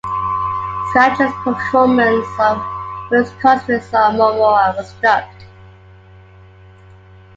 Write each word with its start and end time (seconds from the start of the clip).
Scacchi's 0.89 1.31
performance 1.43 2.25
of 2.39 2.57
Maria 3.11 3.29
Cosway's 3.39 3.87
song, 3.87 4.15
"Mormora," 4.15 4.75
was 4.75 4.93
dubbed. 4.93 5.43